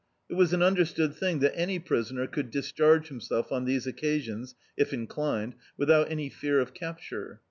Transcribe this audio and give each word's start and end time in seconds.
It 0.31 0.33
was 0.33 0.51
an 0.51 0.63
understood 0.63 1.13
thing 1.13 1.41
that 1.41 1.55
any 1.55 1.77
prisoner 1.77 2.25
could 2.25 2.49
discharge 2.49 3.09
himself 3.09 3.51
on 3.51 3.65
these 3.65 3.85
occasions, 3.85 4.55
if 4.75 4.93
inclined, 4.93 5.53
without 5.77 6.09
any 6.09 6.27
fear 6.27 6.59
of 6.59 6.73
cap 6.73 6.99
ture. 7.07 7.39